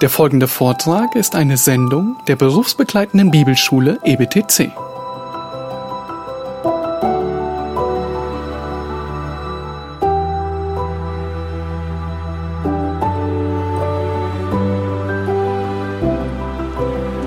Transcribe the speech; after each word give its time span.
Der 0.00 0.10
folgende 0.10 0.48
Vortrag 0.48 1.14
ist 1.14 1.36
eine 1.36 1.56
Sendung 1.56 2.16
der 2.26 2.34
berufsbegleitenden 2.34 3.30
Bibelschule 3.30 4.00
EBTC. 4.02 4.72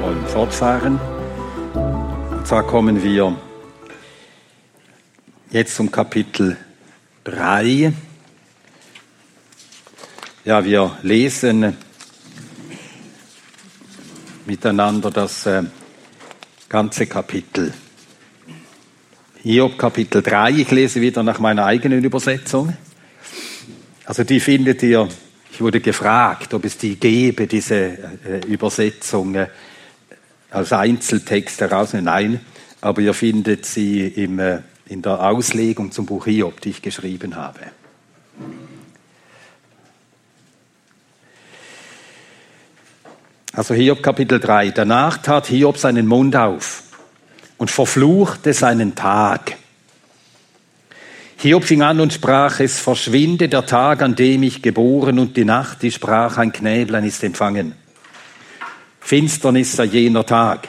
wollen 0.01 0.25
fortfahren. 0.27 0.99
Und 1.73 2.45
zwar 2.45 2.63
kommen 2.63 3.01
wir 3.01 3.33
jetzt 5.51 5.75
zum 5.75 5.89
Kapitel 5.89 6.57
3. 7.23 7.93
Ja, 10.43 10.65
wir 10.65 10.97
lesen 11.01 11.77
miteinander 14.47 15.11
das 15.11 15.45
äh, 15.45 15.63
ganze 16.69 17.05
Kapitel. 17.05 17.73
Hiob 19.43 19.77
Kapitel 19.77 20.23
3, 20.23 20.51
ich 20.51 20.71
lese 20.71 21.01
wieder 21.01 21.21
nach 21.21 21.39
meiner 21.39 21.65
eigenen 21.65 22.03
Übersetzung. 22.03 22.75
Also 24.05 24.23
die 24.23 24.39
findet 24.39 24.81
ihr, 24.83 25.07
ich 25.51 25.61
wurde 25.61 25.81
gefragt, 25.81 26.53
ob 26.53 26.65
es 26.65 26.77
die 26.77 26.95
gäbe, 26.95 27.45
diese 27.45 27.75
äh, 27.75 28.45
Übersetzung 28.47 29.35
äh, 29.35 29.47
als 30.49 30.71
Einzeltext 30.71 31.59
heraus. 31.61 31.93
Nein, 31.93 32.39
aber 32.79 33.01
ihr 33.01 33.13
findet 33.13 33.65
sie 33.65 34.07
im, 34.07 34.39
in 34.87 35.01
der 35.01 35.23
Auslegung 35.23 35.91
zum 35.91 36.05
Buch 36.05 36.25
Hiob, 36.25 36.61
die 36.61 36.69
ich 36.69 36.81
geschrieben 36.81 37.35
habe. 37.35 37.59
Also 43.57 43.73
Hiob 43.73 44.03
Kapitel 44.03 44.39
3. 44.39 44.69
Danach 44.69 45.17
tat 45.17 45.47
Hiob 45.47 45.79
seinen 45.79 46.05
Mund 46.05 46.35
auf 46.35 46.83
und 47.57 47.71
verfluchte 47.71 48.53
seinen 48.53 48.93
Tag. 48.93 49.55
Hiob 51.37 51.63
fing 51.63 51.81
an 51.81 51.99
und 51.99 52.13
sprach, 52.13 52.59
es 52.59 52.77
verschwinde 52.77 53.49
der 53.49 53.65
Tag, 53.65 54.03
an 54.03 54.15
dem 54.15 54.43
ich 54.43 54.61
geboren 54.61 55.17
und 55.17 55.35
die 55.37 55.43
Nacht, 55.43 55.81
die 55.81 55.91
sprach, 55.91 56.37
ein 56.37 56.51
Knäblein 56.51 57.03
ist 57.03 57.23
empfangen. 57.23 57.73
Finsternis 58.99 59.75
sei 59.75 59.85
jener 59.85 60.27
Tag. 60.27 60.67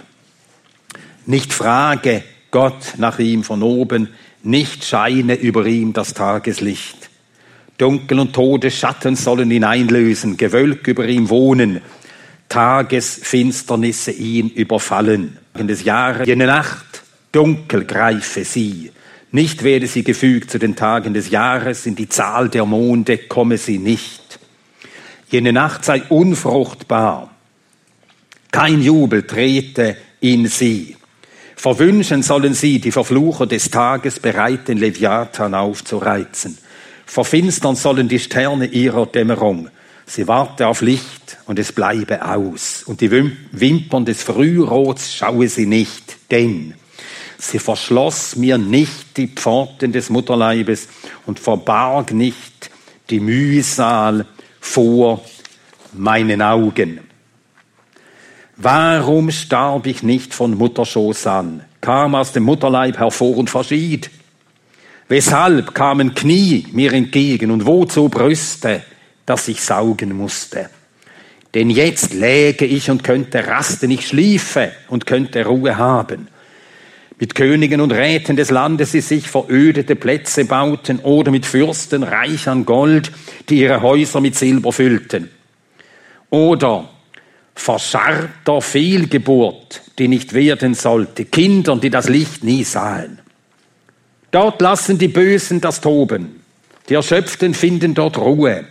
Nicht 1.26 1.52
frage 1.52 2.24
Gott 2.50 2.94
nach 2.96 3.18
ihm 3.18 3.44
von 3.44 3.62
oben, 3.62 4.14
nicht 4.42 4.82
scheine 4.82 5.34
über 5.34 5.66
ihm 5.66 5.92
das 5.92 6.14
Tageslicht. 6.14 7.10
Dunkel 7.76 8.18
und 8.18 8.32
Todesschatten 8.32 9.14
sollen 9.14 9.50
ihn 9.50 9.64
einlösen, 9.64 10.38
Gewölk 10.38 10.88
über 10.88 11.06
ihm 11.06 11.28
wohnen, 11.28 11.82
Tagesfinsternisse 12.48 14.12
ihn 14.12 14.48
überfallen. 14.48 15.38
In 15.56 15.68
des 15.68 15.84
Jahres, 15.84 16.26
jene 16.26 16.46
Nacht, 16.46 17.02
dunkel 17.32 17.84
greife 17.84 18.44
sie. 18.44 18.92
Nicht 19.30 19.62
werde 19.62 19.86
sie 19.86 20.04
gefügt 20.04 20.50
zu 20.50 20.58
den 20.58 20.74
Tagen 20.74 21.12
des 21.12 21.30
Jahres, 21.30 21.84
in 21.84 21.94
die 21.94 22.08
Zahl 22.08 22.48
der 22.48 22.64
Monde 22.64 23.18
komme 23.18 23.58
sie 23.58 23.78
nicht. 23.78 24.38
Jene 25.30 25.52
Nacht 25.52 25.84
sei 25.84 26.02
unfruchtbar. 26.08 27.30
Kein 28.50 28.80
Jubel 28.80 29.24
trete 29.24 29.96
in 30.20 30.46
sie. 30.46 30.96
Verwünschen 31.54 32.22
sollen 32.22 32.54
sie, 32.54 32.78
die 32.78 32.92
Verflucher 32.92 33.46
des 33.46 33.70
Tages, 33.70 34.20
bereit 34.20 34.68
den 34.68 34.78
Leviathan 34.78 35.54
aufzureizen. 35.54 36.56
Verfinstern 37.04 37.76
sollen 37.76 38.08
die 38.08 38.20
Sterne 38.20 38.66
ihrer 38.66 39.06
Dämmerung. 39.06 39.68
Sie 40.10 40.26
warte 40.26 40.66
auf 40.66 40.80
Licht 40.80 41.36
und 41.44 41.58
es 41.58 41.70
bleibe 41.70 42.24
aus. 42.24 42.82
Und 42.86 43.02
die 43.02 43.10
Wim- 43.10 43.36
Wimpern 43.52 44.06
des 44.06 44.22
Frührots 44.22 45.14
schaue 45.14 45.48
sie 45.48 45.66
nicht, 45.66 46.16
denn 46.30 46.72
sie 47.36 47.58
verschloss 47.58 48.34
mir 48.34 48.56
nicht 48.56 49.18
die 49.18 49.28
Pforten 49.28 49.92
des 49.92 50.08
Mutterleibes 50.08 50.88
und 51.26 51.38
verbarg 51.38 52.12
nicht 52.14 52.70
die 53.10 53.20
Mühsal 53.20 54.24
vor 54.60 55.22
meinen 55.92 56.40
Augen. 56.40 57.00
Warum 58.56 59.30
starb 59.30 59.86
ich 59.86 60.02
nicht 60.02 60.32
von 60.32 60.56
Mutterschoß 60.56 61.26
an, 61.26 61.64
kam 61.82 62.14
aus 62.14 62.32
dem 62.32 62.44
Mutterleib 62.44 62.96
hervor 62.98 63.36
und 63.36 63.50
verschied? 63.50 64.10
Weshalb 65.06 65.74
kamen 65.74 66.14
Knie 66.14 66.66
mir 66.72 66.94
entgegen 66.94 67.50
und 67.50 67.66
wozu 67.66 68.08
Brüste, 68.08 68.82
dass 69.28 69.48
ich 69.48 69.60
saugen 69.60 70.16
musste? 70.16 70.70
Denn 71.54 71.70
jetzt 71.70 72.14
läge 72.14 72.64
ich 72.64 72.90
und 72.90 73.04
könnte 73.04 73.46
rasten, 73.46 73.90
ich 73.90 74.06
schliefe 74.06 74.72
und 74.88 75.06
könnte 75.06 75.44
Ruhe 75.44 75.76
haben. 75.76 76.28
Mit 77.18 77.34
Königen 77.34 77.80
und 77.80 77.92
Räten 77.92 78.36
des 78.36 78.50
Landes, 78.50 78.92
die 78.92 79.00
sich 79.00 79.28
verödete 79.28 79.96
Plätze 79.96 80.44
bauten, 80.44 81.00
oder 81.00 81.30
mit 81.30 81.46
Fürsten 81.46 82.04
reich 82.04 82.48
an 82.48 82.64
Gold, 82.64 83.10
die 83.48 83.60
ihre 83.60 83.82
Häuser 83.82 84.20
mit 84.20 84.36
Silber 84.36 84.72
füllten. 84.72 85.30
Oder 86.30 86.88
verscharrter 87.54 88.60
Fehlgeburt, 88.60 89.82
die 89.98 90.06
nicht 90.06 90.32
werden 90.32 90.74
sollte, 90.74 91.24
Kindern, 91.24 91.80
die 91.80 91.90
das 91.90 92.08
Licht 92.08 92.44
nie 92.44 92.62
sahen. 92.62 93.18
Dort 94.30 94.60
lassen 94.60 94.98
die 94.98 95.08
Bösen 95.08 95.60
das 95.60 95.80
Toben, 95.80 96.40
die 96.88 96.94
Erschöpften 96.94 97.54
finden 97.54 97.94
dort 97.94 98.16
Ruhe, 98.18 98.64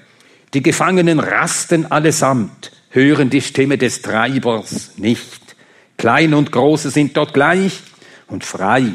die 0.53 0.63
Gefangenen 0.63 1.19
rasten 1.19 1.91
allesamt, 1.91 2.71
hören 2.89 3.29
die 3.29 3.41
Stimme 3.41 3.77
des 3.77 4.01
Treibers 4.01 4.91
nicht. 4.97 5.55
Klein 5.97 6.33
und 6.33 6.51
Große 6.51 6.89
sind 6.89 7.17
dort 7.17 7.33
gleich, 7.33 7.81
und 8.27 8.43
frei 8.43 8.85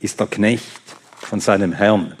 ist 0.00 0.20
der 0.20 0.26
Knecht 0.26 0.64
von 1.16 1.40
seinem 1.40 1.72
Herrn. 1.72 2.14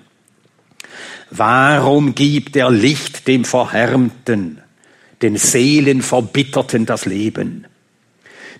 Warum 1.30 2.14
gibt 2.14 2.56
er 2.56 2.70
Licht 2.70 3.26
dem 3.28 3.44
Verhärmten, 3.44 4.62
den 5.20 5.36
Seelen 5.36 6.02
verbitterten 6.02 6.86
das 6.86 7.04
Leben? 7.04 7.66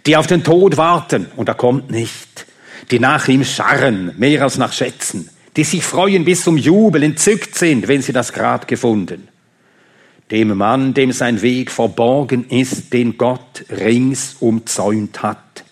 Die 0.07 0.17
auf 0.17 0.27
den 0.27 0.45
Tod 0.45 0.77
warten, 0.77 1.27
und 1.37 1.49
er 1.49 1.55
kommt 1.55 1.91
nicht, 1.91 2.47
die 2.91 2.99
nach 2.99 3.29
ihm 3.29 3.45
scharren, 3.45 4.13
mehr 4.19 4.43
als 4.43 4.59
nach 4.59 4.73
Schätzen, 4.73 5.31
die 5.57 5.65
sich 5.65 5.83
freuen 5.83 6.25
bis 6.25 6.45
zum 6.45 6.57
Jubel, 6.57 7.03
entzückt 7.03 7.55
sind, 7.55 7.89
wenn 7.89 8.03
sie 8.03 8.13
das 8.13 8.33
Grab 8.33 8.69
gefunden. 8.69 9.28
Dem 10.31 10.57
Mann, 10.57 10.93
dem 10.93 11.13
sein 11.13 11.41
Weg 11.41 11.71
verborgen 11.71 12.49
ist, 12.49 12.93
den 12.93 13.17
Gott 13.17 13.65
rings 13.71 14.37
umzäunt 14.41 15.23
hat. 15.23 15.65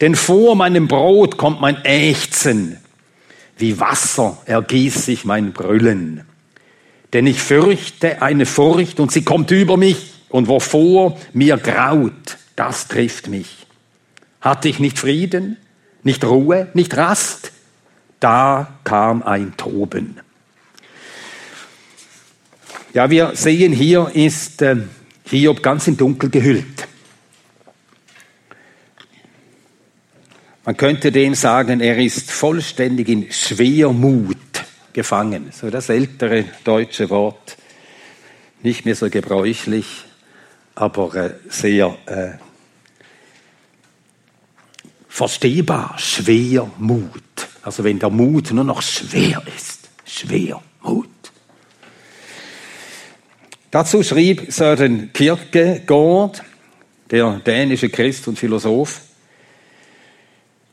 Denn 0.00 0.14
vor 0.14 0.54
meinem 0.56 0.88
Brot 0.88 1.36
kommt 1.36 1.60
mein 1.60 1.84
Ächzen, 1.84 2.78
wie 3.58 3.78
Wasser 3.80 4.38
ergießt 4.46 5.02
sich 5.02 5.24
mein 5.24 5.52
Brüllen. 5.52 6.22
Denn 7.12 7.26
ich 7.26 7.40
fürchte 7.40 8.20
eine 8.22 8.46
Furcht 8.46 9.00
und 9.00 9.12
sie 9.12 9.22
kommt 9.22 9.50
über 9.50 9.76
mich 9.76 10.12
und 10.28 10.48
wovor 10.48 11.18
mir 11.32 11.56
graut, 11.56 12.36
das 12.56 12.88
trifft 12.88 13.28
mich. 13.28 13.66
Hatte 14.40 14.68
ich 14.68 14.78
nicht 14.78 14.98
Frieden, 14.98 15.56
nicht 16.02 16.24
Ruhe, 16.24 16.68
nicht 16.74 16.96
Rast? 16.96 17.52
Da 18.20 18.78
kam 18.84 19.22
ein 19.22 19.56
Toben. 19.56 20.20
Ja, 22.96 23.10
wir 23.10 23.36
sehen 23.36 23.74
hier 23.74 24.10
ist 24.14 24.62
äh, 24.62 24.74
Hiob 25.28 25.62
ganz 25.62 25.86
in 25.86 25.98
Dunkel 25.98 26.30
gehüllt. 26.30 26.88
Man 30.64 30.78
könnte 30.78 31.12
dem 31.12 31.34
sagen, 31.34 31.82
er 31.82 31.98
ist 31.98 32.30
vollständig 32.30 33.10
in 33.10 33.30
Schwermut 33.30 34.38
gefangen. 34.94 35.50
So 35.52 35.68
das 35.68 35.90
ältere 35.90 36.46
deutsche 36.64 37.10
Wort, 37.10 37.58
nicht 38.62 38.86
mehr 38.86 38.96
so 38.96 39.10
gebräuchlich, 39.10 40.06
aber 40.74 41.14
äh, 41.16 41.34
sehr 41.50 41.98
äh, 42.06 42.38
verstehbar. 45.06 45.96
Schwermut. 45.98 47.10
Also 47.60 47.84
wenn 47.84 47.98
der 47.98 48.08
Mut 48.08 48.52
nur 48.52 48.64
noch 48.64 48.80
schwer 48.80 49.42
ist. 49.54 49.90
Schwermut. 50.06 50.75
Dazu 53.76 54.02
schrieb 54.02 54.50
Søren 54.50 55.12
Kierkegaard, 55.12 56.42
der 57.10 57.42
dänische 57.44 57.90
Christ 57.90 58.26
und 58.26 58.38
Philosoph, 58.38 59.02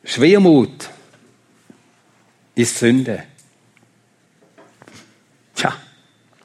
Schwermut 0.06 0.90
ist 2.56 2.80
Sünde. 2.80 3.24
Tja, 5.54 5.74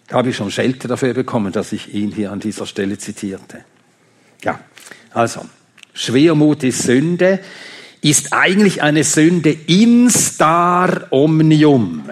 da 0.09 0.17
habe 0.17 0.31
ich 0.31 0.37
schon 0.37 0.51
Schelte 0.51 0.89
dafür 0.89 1.15
bekommen, 1.15 1.53
dass 1.53 1.71
ich 1.71 1.95
ihn 1.95 2.11
hier 2.11 2.33
an 2.33 2.41
dieser 2.41 2.67
Stelle 2.67 2.99
zitierte. 2.99 3.65
Ja, 4.43 4.59
also, 5.13 5.43
Schwermut 5.95 6.65
ist 6.65 6.83
Sünde, 6.83 7.39
ist 8.01 8.33
eigentlich 8.33 8.83
eine 8.83 9.05
Sünde 9.05 9.53
instar 9.53 11.07
omnium. 11.13 12.11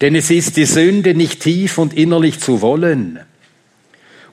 Denn 0.00 0.14
es 0.14 0.30
ist 0.30 0.56
die 0.56 0.64
Sünde, 0.64 1.14
nicht 1.14 1.40
tief 1.40 1.78
und 1.78 1.92
innerlich 1.92 2.40
zu 2.40 2.60
wollen 2.62 3.18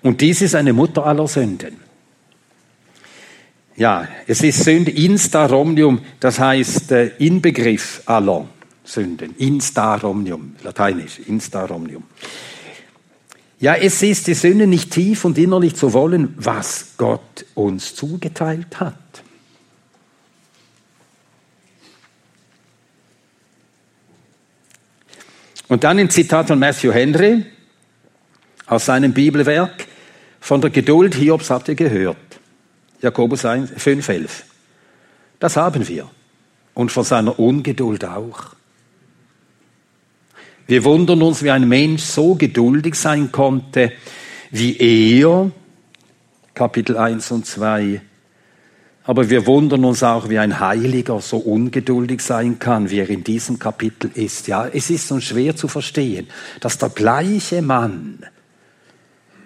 Und 0.04 0.22
dies 0.22 0.42
ist 0.42 0.56
eine 0.56 0.74
Mutter 0.74 1.06
aller 1.06 1.28
Sünden. 1.28 1.78
Ja, 3.76 4.08
es 4.28 4.42
ist 4.42 4.64
Sünde 4.64 4.92
insta 4.92 5.48
romnium, 5.48 6.00
das 6.20 6.40
heißt 6.40 6.92
äh, 6.92 7.08
Inbegriff 7.18 8.04
aller 8.06 8.48
Sünden. 8.86 9.36
Insta 9.38 9.96
romnium, 9.96 10.56
lateinisch, 10.64 11.20
insta 11.28 11.66
romnium. 11.66 12.04
Ja, 13.60 13.76
es 13.76 14.02
ist 14.02 14.28
die 14.28 14.34
Sünde 14.34 14.68
nicht 14.68 14.92
tief 14.92 15.26
und 15.26 15.38
innerlich 15.38 15.76
zu 15.76 15.92
wollen, 15.94 16.36
was 16.38 16.94
Gott 16.98 17.46
uns 17.56 17.96
zugeteilt 17.96 18.80
hat. 18.80 18.96
Und 25.76 25.84
dann 25.84 26.00
ein 26.00 26.10
Zitat 26.10 26.48
von 26.48 26.58
Matthew 26.58 26.94
Henry 26.94 27.44
aus 28.66 28.86
seinem 28.86 29.12
Bibelwerk. 29.12 29.86
Von 30.40 30.62
der 30.62 30.70
Geduld 30.70 31.16
Hiobs 31.16 31.50
habt 31.50 31.68
ihr 31.68 31.76
gehört. 31.76 32.16
Jakobus 33.02 33.44
5,11. 33.44 34.30
Das 35.38 35.58
haben 35.58 35.86
wir. 35.86 36.10
Und 36.76 36.94
von 36.94 37.04
seiner 37.04 37.38
Ungeduld 37.38 38.06
auch. 38.06 38.56
Wir 40.66 40.86
wundern 40.86 41.22
uns, 41.22 41.44
wie 41.44 41.52
ein 41.52 41.68
Mensch 41.68 42.04
so 42.04 42.36
geduldig 42.36 42.96
sein 42.96 43.34
konnte, 43.34 43.92
wie 44.52 44.78
er, 44.78 45.52
Kapitel 46.54 46.96
1 46.96 47.32
und 47.32 47.46
2. 47.46 48.00
Aber 49.08 49.30
wir 49.30 49.46
wundern 49.46 49.86
uns 49.86 50.02
auch, 50.02 50.30
wie 50.30 50.40
ein 50.40 50.60
Heiliger 50.60 51.22
so 51.22 51.38
ungeduldig 51.38 52.22
sein 52.22 52.58
kann, 52.58 52.90
wie 52.90 53.00
er 53.00 53.10
in 53.10 53.24
diesem 53.24 53.60
Kapitel 53.60 54.10
ist. 54.16 54.48
Ja, 54.48 54.68
es 54.68 54.90
ist 54.90 55.12
uns 55.12 55.26
schwer 55.26 55.56
zu 55.56 55.68
verstehen, 55.68 56.28
dass 56.60 56.80
der 56.80 56.90
gleiche 56.90 57.62
Mann, 57.62 58.26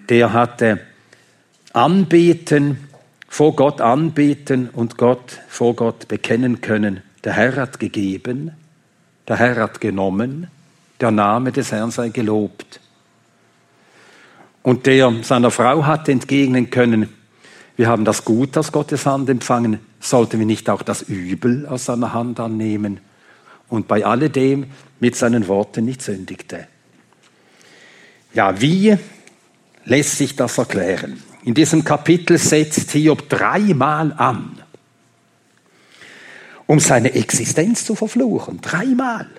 der 0.07 0.31
hatte 0.31 0.79
anbeten, 1.73 2.88
vor 3.27 3.56
Gott 3.56 3.81
anbeten 3.81 4.69
und 4.69 4.97
Gott 4.97 5.39
vor 5.47 5.75
Gott 5.75 6.07
bekennen 6.07 6.61
können. 6.61 7.01
Der 7.25 7.33
Herr 7.33 7.57
hat 7.57 7.79
gegeben, 7.79 8.51
der 9.27 9.38
Herr 9.38 9.57
hat 9.57 9.81
genommen, 9.81 10.47
der 11.01 11.11
Name 11.11 11.51
des 11.51 11.71
Herrn 11.71 11.91
sei 11.91 12.09
gelobt. 12.09 12.79
Und 14.63 14.85
der 14.85 15.13
seiner 15.21 15.51
Frau 15.51 15.85
hat 15.85 16.09
entgegnen 16.09 16.69
können, 16.69 17.09
wir 17.79 17.87
haben 17.87 18.03
das 18.03 18.25
Gut 18.25 18.57
aus 18.57 18.73
Gottes 18.73 19.05
Hand 19.05 19.29
empfangen, 19.29 19.79
sollten 20.01 20.37
wir 20.37 20.45
nicht 20.45 20.69
auch 20.69 20.81
das 20.81 21.01
Übel 21.01 21.65
aus 21.65 21.85
seiner 21.85 22.11
Hand 22.11 22.41
annehmen? 22.41 22.99
Und 23.69 23.87
bei 23.87 24.03
alledem 24.03 24.65
mit 24.99 25.15
seinen 25.15 25.47
Worten 25.47 25.85
nicht 25.85 26.01
sündigte. 26.01 26.67
Ja, 28.33 28.59
wie 28.59 28.97
lässt 29.85 30.17
sich 30.17 30.35
das 30.35 30.57
erklären? 30.57 31.23
In 31.45 31.53
diesem 31.53 31.85
Kapitel 31.85 32.37
setzt 32.37 32.91
Hiob 32.91 33.29
dreimal 33.29 34.11
an, 34.11 34.61
um 36.67 36.81
seine 36.81 37.13
Existenz 37.13 37.85
zu 37.85 37.95
verfluchen. 37.95 38.59
Dreimal. 38.59 39.29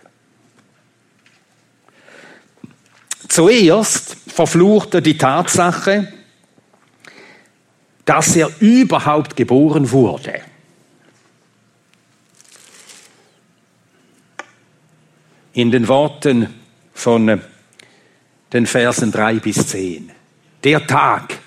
Zuerst 3.28 4.16
verflucht 4.28 4.94
er 4.94 5.02
die 5.02 5.18
Tatsache, 5.18 6.10
dass 8.04 8.36
er 8.36 8.50
überhaupt 8.60 9.36
geboren 9.36 9.90
wurde. 9.90 10.40
In 15.52 15.70
den 15.70 15.88
Worten 15.88 16.54
von 16.94 17.40
den 18.52 18.66
Versen 18.66 19.12
drei 19.12 19.34
bis 19.34 19.66
zehn. 19.66 20.10
Der 20.62 20.86
Tag, 20.86 21.38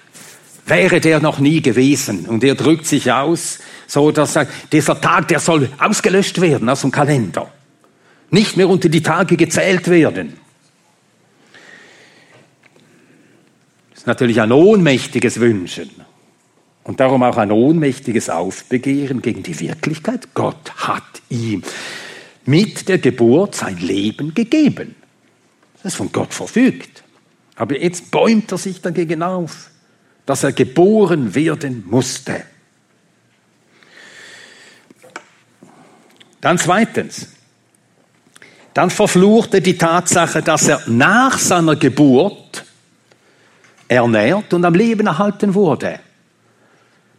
wäre 0.65 0.99
der 0.99 1.19
noch 1.19 1.39
nie 1.39 1.61
gewesen. 1.61 2.25
Und 2.25 2.43
er 2.43 2.55
drückt 2.55 2.85
sich 2.85 3.11
aus, 3.11 3.59
so 3.87 4.11
dass 4.11 4.35
er, 4.35 4.47
dieser 4.71 4.99
Tag, 4.99 5.27
der 5.27 5.39
soll 5.39 5.69
ausgelöscht 5.77 6.39
werden 6.41 6.69
aus 6.69 6.81
dem 6.81 6.91
Kalender. 6.91 7.51
Nicht 8.29 8.57
mehr 8.57 8.69
unter 8.69 8.89
die 8.89 9.03
Tage 9.03 9.37
gezählt 9.37 9.87
werden. 9.89 10.37
Das 13.91 13.99
ist 13.99 14.07
natürlich 14.07 14.41
ein 14.41 14.51
ohnmächtiges 14.51 15.39
Wünschen. 15.39 15.91
Und 16.83 16.99
darum 16.99 17.23
auch 17.23 17.37
ein 17.37 17.51
ohnmächtiges 17.51 18.29
Aufbegehren 18.29 19.21
gegen 19.21 19.43
die 19.43 19.59
Wirklichkeit. 19.59 20.33
Gott 20.33 20.71
hat 20.75 21.21
ihm 21.29 21.63
mit 22.45 22.89
der 22.89 22.97
Geburt 22.97 23.55
sein 23.55 23.77
Leben 23.77 24.33
gegeben. 24.33 24.95
Das 25.81 25.93
ist 25.93 25.97
von 25.97 26.11
Gott 26.11 26.33
verfügt. 26.33 27.03
Aber 27.55 27.79
jetzt 27.79 28.11
bäumt 28.11 28.51
er 28.51 28.57
sich 28.57 28.81
dagegen 28.81 29.23
auf 29.23 29.69
dass 30.25 30.43
er 30.43 30.53
geboren 30.53 31.35
werden 31.35 31.83
musste. 31.89 32.43
Dann 36.41 36.57
zweitens, 36.57 37.29
dann 38.73 38.89
verfluchte 38.89 39.61
die 39.61 39.77
Tatsache, 39.77 40.41
dass 40.41 40.67
er 40.67 40.81
nach 40.87 41.37
seiner 41.37 41.75
Geburt 41.75 42.65
ernährt 43.87 44.53
und 44.53 44.65
am 44.65 44.73
Leben 44.73 45.07
erhalten 45.07 45.53
wurde. 45.53 45.99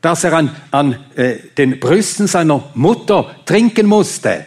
Dass 0.05 0.23
er 0.23 0.35
an, 0.35 0.55
an 0.71 1.03
äh, 1.17 1.37
den 1.57 1.81
Brüsten 1.81 2.27
seiner 2.27 2.63
Mutter 2.75 3.37
trinken 3.47 3.87
musste. 3.87 4.45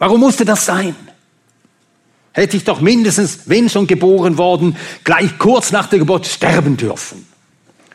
Warum 0.00 0.18
musste 0.18 0.44
das 0.44 0.66
sein? 0.66 0.96
Hätte 2.32 2.56
ich 2.56 2.64
doch 2.64 2.80
mindestens, 2.80 3.42
wenn 3.46 3.70
schon 3.70 3.86
geboren 3.86 4.38
worden, 4.38 4.76
gleich 5.04 5.38
kurz 5.38 5.70
nach 5.70 5.86
der 5.86 6.00
Geburt 6.00 6.26
sterben 6.26 6.76
dürfen. 6.76 7.24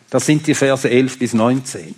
Das 0.09 0.25
sind 0.25 0.47
die 0.47 0.53
Verse 0.53 0.89
11 0.89 1.19
bis 1.19 1.33
19. 1.33 1.93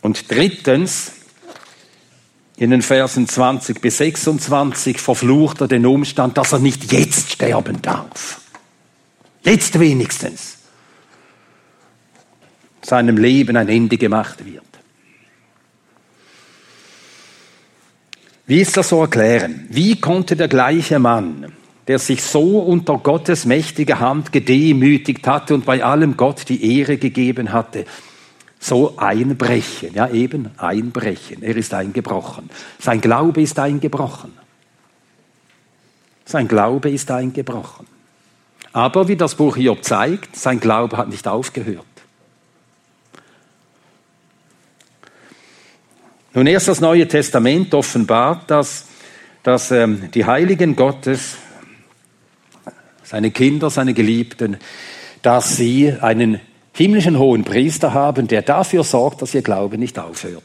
Und 0.00 0.30
drittens, 0.30 1.10
in 2.56 2.70
den 2.70 2.82
Versen 2.82 3.26
20 3.26 3.80
bis 3.80 3.96
26 3.98 5.00
verflucht 5.00 5.60
er 5.60 5.66
den 5.66 5.86
Umstand, 5.86 6.38
dass 6.38 6.52
er 6.52 6.60
nicht 6.60 6.92
jetzt 6.92 7.32
sterben 7.32 7.82
darf. 7.82 8.40
Jetzt 9.42 9.80
wenigstens. 9.80 10.61
Seinem 12.84 13.16
Leben 13.16 13.56
ein 13.56 13.68
Ende 13.68 13.96
gemacht 13.96 14.44
wird. 14.44 14.62
Wie 18.46 18.60
ist 18.60 18.76
das 18.76 18.88
so 18.88 19.00
erklären? 19.00 19.66
Wie 19.70 20.00
konnte 20.00 20.36
der 20.36 20.48
gleiche 20.48 20.98
Mann, 20.98 21.52
der 21.86 21.98
sich 21.98 22.22
so 22.22 22.58
unter 22.58 22.98
Gottes 22.98 23.44
mächtige 23.46 24.00
Hand 24.00 24.32
gedemütigt 24.32 25.26
hatte 25.26 25.54
und 25.54 25.64
bei 25.64 25.82
allem 25.82 26.16
Gott 26.16 26.48
die 26.48 26.78
Ehre 26.78 26.98
gegeben 26.98 27.52
hatte, 27.52 27.86
so 28.58 28.96
einbrechen, 28.96 29.94
ja 29.94 30.08
eben 30.08 30.50
einbrechen. 30.56 31.42
Er 31.42 31.56
ist 31.56 31.74
eingebrochen. 31.74 32.48
Sein 32.78 33.00
Glaube 33.00 33.42
ist 33.42 33.58
eingebrochen. 33.58 34.32
Sein 36.24 36.46
Glaube 36.46 36.90
ist 36.90 37.10
eingebrochen. 37.10 37.86
Aber 38.72 39.08
wie 39.08 39.16
das 39.16 39.34
Buch 39.34 39.56
Hiob 39.56 39.84
zeigt, 39.84 40.36
sein 40.36 40.60
Glaube 40.60 40.96
hat 40.96 41.08
nicht 41.08 41.26
aufgehört. 41.26 41.91
Nun 46.34 46.46
erst 46.46 46.68
das 46.68 46.80
Neue 46.80 47.06
Testament 47.06 47.74
offenbart, 47.74 48.50
dass, 48.50 48.86
dass 49.42 49.70
ähm, 49.70 50.10
die 50.12 50.24
Heiligen 50.24 50.76
Gottes 50.76 51.36
seine 53.02 53.30
Kinder, 53.30 53.68
seine 53.68 53.92
Geliebten, 53.92 54.56
dass 55.20 55.56
sie 55.56 55.92
einen 56.00 56.40
himmlischen 56.72 57.18
hohen 57.18 57.44
Priester 57.44 57.92
haben, 57.92 58.28
der 58.28 58.40
dafür 58.40 58.84
sorgt, 58.84 59.20
dass 59.20 59.34
ihr 59.34 59.42
Glaube 59.42 59.76
nicht 59.76 59.98
aufhört. 59.98 60.42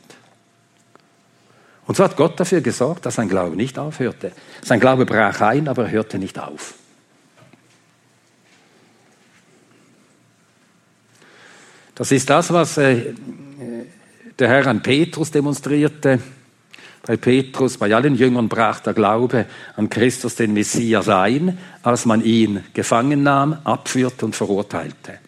Und 1.86 1.96
so 1.96 2.04
hat 2.04 2.18
Gott 2.18 2.38
dafür 2.38 2.60
gesorgt, 2.60 3.06
dass 3.06 3.16
sein 3.16 3.30
Glaube 3.30 3.56
nicht 3.56 3.80
aufhörte. 3.80 4.34
Sein 4.62 4.82
Glaube 4.82 5.06
brach 5.06 5.40
ein, 5.40 5.70
aber 5.70 5.86
er 5.86 5.92
hörte 5.92 6.20
nicht 6.20 6.38
auf. 6.38 6.74
Das 11.96 12.12
ist 12.12 12.30
das, 12.30 12.52
was 12.52 12.78
äh, 12.78 13.14
der 14.40 14.50
Herr 14.50 14.68
an 14.68 14.82
Petrus 14.82 15.32
demonstrierte. 15.32 16.20
Bei 17.06 17.16
Petrus, 17.16 17.78
bei 17.78 17.94
allen 17.96 18.16
Jüngern 18.16 18.50
brach 18.50 18.82
der 18.82 18.94
Glaube 18.94 19.46
an 19.76 19.90
Christus, 19.90 20.36
den 20.36 20.54
Messias, 20.54 21.08
ein, 21.08 21.58
als 21.82 22.06
man 22.06 22.24
ihn 22.24 22.64
gefangen 22.74 23.24
nahm, 23.24 23.58
abführte 23.64 24.26
und 24.26 24.36
verurteilte. 24.36 25.20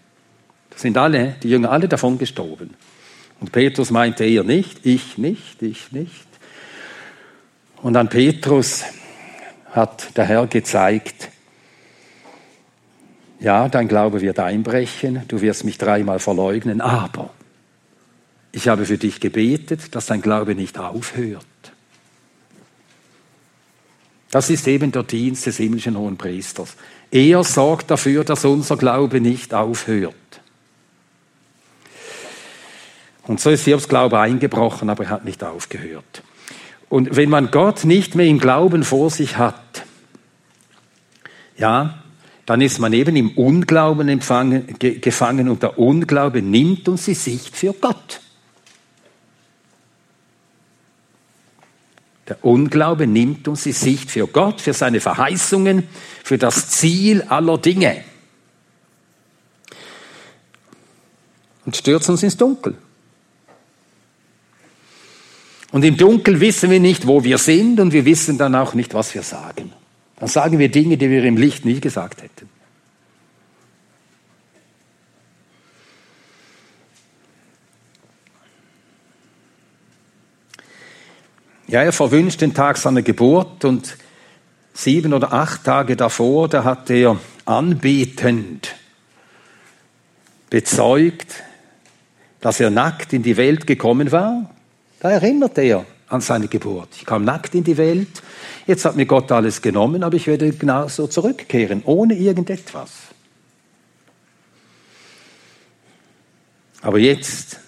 Da 0.69 0.77
sind 0.77 0.97
alle, 0.97 1.35
die 1.41 1.49
Jünger, 1.49 1.71
alle 1.71 1.87
davon 1.87 2.17
gestorben. 2.17 2.71
Und 3.39 3.53
Petrus 3.53 3.91
meinte 3.91 4.25
er 4.25 4.43
nicht, 4.43 4.85
ich 4.85 5.17
nicht, 5.17 5.61
ich 5.61 5.91
nicht. 5.93 6.27
Und 7.81 7.95
an 7.95 8.09
Petrus 8.09 8.83
hat 9.71 10.17
der 10.17 10.25
Herr 10.25 10.47
gezeigt, 10.47 11.29
ja, 13.39 13.69
dein 13.69 13.87
Glaube 13.87 14.19
wird 14.19 14.39
einbrechen, 14.39 15.21
du 15.29 15.39
wirst 15.39 15.63
mich 15.63 15.77
dreimal 15.77 16.19
verleugnen, 16.19 16.81
aber 16.81 17.29
ich 18.51 18.67
habe 18.67 18.85
für 18.85 18.97
dich 18.97 19.19
gebetet, 19.19 19.95
dass 19.95 20.07
dein 20.07 20.21
Glaube 20.21 20.55
nicht 20.55 20.77
aufhört. 20.77 21.45
Das 24.31 24.49
ist 24.49 24.67
eben 24.67 24.91
der 24.91 25.03
Dienst 25.03 25.45
des 25.45 25.57
himmlischen 25.57 25.97
Hohen 25.97 26.17
Priesters. 26.17 26.75
Er 27.11 27.43
sorgt 27.43 27.89
dafür, 27.89 28.23
dass 28.23 28.45
unser 28.45 28.77
Glaube 28.77 29.21
nicht 29.21 29.53
aufhört. 29.53 30.15
Und 33.23 33.39
so 33.39 33.49
ist 33.49 33.65
Hiobs 33.65 33.87
Glaube 33.87 34.19
eingebrochen, 34.19 34.89
aber 34.89 35.05
er 35.05 35.09
hat 35.11 35.25
nicht 35.25 35.43
aufgehört. 35.43 36.23
Und 36.89 37.15
wenn 37.15 37.29
man 37.29 37.51
Gott 37.51 37.85
nicht 37.85 38.15
mehr 38.15 38.25
im 38.25 38.39
Glauben 38.39 38.83
vor 38.83 39.11
sich 39.11 39.37
hat, 39.37 39.83
ja, 41.57 42.03
dann 42.47 42.61
ist 42.61 42.79
man 42.79 42.93
eben 42.93 43.15
im 43.15 43.29
Unglauben 43.37 44.09
empfangen, 44.09 44.75
gefangen 44.79 45.49
und 45.49 45.61
der 45.61 45.77
Unglaube 45.77 46.41
nimmt 46.41 46.87
uns 46.89 47.05
die 47.05 47.13
Sicht 47.13 47.55
für 47.55 47.73
Gott. 47.73 48.21
Der 52.29 52.45
Unglaube 52.45 53.07
nimmt 53.07 53.47
uns 53.47 53.63
die 53.63 53.71
Sicht 53.71 54.11
für 54.11 54.27
Gott, 54.27 54.61
für 54.61 54.73
seine 54.73 55.01
Verheißungen, 55.01 55.87
für 56.23 56.37
das 56.37 56.69
Ziel 56.69 57.23
aller 57.23 57.57
Dinge 57.57 58.03
und 61.69 61.75
stürzt 61.75 62.09
uns 62.09 62.23
ins 62.23 62.35
Dunkel. 62.35 62.75
Und 65.71 65.85
im 65.85 65.97
Dunkel 65.97 66.39
wissen 66.39 66.71
wir 66.71 66.79
nicht, 66.79 67.05
wo 67.05 67.23
wir 67.23 67.37
sind 67.37 67.79
und 67.79 67.93
wir 67.93 68.05
wissen 68.05 68.39
dann 68.39 68.55
auch 68.55 68.73
nicht, 68.73 68.95
was 68.95 69.13
wir 69.13 69.21
sagen. 69.21 69.71
Dann 70.15 70.29
sagen 70.29 70.57
wir 70.57 70.69
Dinge, 70.69 70.97
die 70.97 71.09
wir 71.11 71.23
im 71.23 71.37
Licht 71.37 71.65
nie 71.65 71.79
gesagt 71.79 72.23
hätten. 72.23 72.49
Ja, 81.69 81.83
er 81.83 81.93
verwünscht 81.93 82.41
den 82.41 82.55
Tag 82.55 82.77
seiner 82.77 83.03
Geburt 83.03 83.63
und 83.63 83.95
sieben 84.73 85.13
oder 85.13 85.31
acht 85.33 85.63
Tage 85.63 85.95
davor, 85.95 86.49
da 86.49 86.63
hat 86.63 86.89
er 86.89 87.19
anbetend 87.45 88.73
bezeugt, 90.49 91.43
dass 92.41 92.59
er 92.59 92.71
nackt 92.71 93.13
in 93.13 93.21
die 93.21 93.37
Welt 93.37 93.67
gekommen 93.67 94.11
war. 94.11 94.49
Da 94.99 95.11
erinnert 95.11 95.59
er 95.59 95.85
an 96.07 96.21
seine 96.21 96.47
Geburt. 96.47 96.89
Ich 96.95 97.05
kam 97.05 97.23
nackt 97.23 97.53
in 97.53 97.63
die 97.63 97.77
Welt, 97.77 98.23
jetzt 98.65 98.83
hat 98.83 98.95
mir 98.95 99.05
Gott 99.05 99.31
alles 99.31 99.61
genommen, 99.61 100.01
aber 100.01 100.15
ich 100.15 100.25
werde 100.25 100.51
genauso 100.51 101.05
zurückkehren, 101.05 101.83
ohne 101.85 102.15
irgendetwas. 102.15 102.89
Aber 106.81 106.97
jetzt 106.97 107.59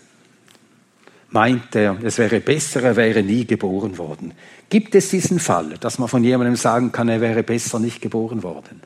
meint 1.31 1.75
er, 1.75 1.97
es 2.03 2.17
wäre 2.17 2.39
besser, 2.39 2.83
er 2.83 2.95
wäre 2.95 3.23
nie 3.23 3.45
geboren 3.45 3.97
worden. 3.97 4.33
Gibt 4.69 4.95
es 4.95 5.09
diesen 5.09 5.39
Fall, 5.39 5.77
dass 5.79 5.97
man 5.97 6.07
von 6.07 6.23
jemandem 6.23 6.55
sagen 6.55 6.91
kann, 6.91 7.09
er 7.09 7.21
wäre 7.21 7.43
besser 7.43 7.79
nicht 7.79 8.01
geboren 8.01 8.43
worden? 8.43 8.81